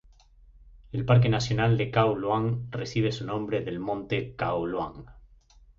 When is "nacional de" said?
1.29-1.91